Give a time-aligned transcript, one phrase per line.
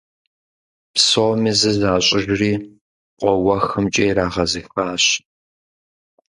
[0.93, 2.53] Псоми зы защIыжри
[3.17, 5.05] къуэ уэхымкIэ ирагъэзыхащ.